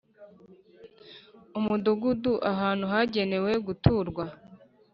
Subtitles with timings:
[1.57, 4.23] umudugudu: ahantu hagenewe guturwa